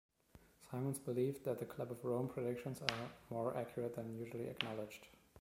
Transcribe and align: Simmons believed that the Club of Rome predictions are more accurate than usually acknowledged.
Simmons 0.67 0.97
believed 0.97 1.43
that 1.43 1.59
the 1.59 1.65
Club 1.67 1.91
of 1.91 2.03
Rome 2.03 2.27
predictions 2.27 2.81
are 2.81 3.11
more 3.29 3.55
accurate 3.55 3.93
than 3.95 4.17
usually 4.17 4.47
acknowledged. 4.47 5.05